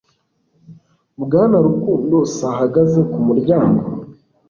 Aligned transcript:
Bwana 1.23 1.57
rukundo 1.65 2.15
s 2.33 2.37
ahagaze 2.51 2.99
kumuryango 3.11 3.83